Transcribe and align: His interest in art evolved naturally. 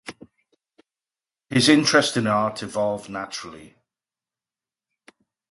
His 1.51 1.69
interest 1.69 2.17
in 2.17 2.25
art 2.25 2.63
evolved 2.63 3.07
naturally. 3.07 3.77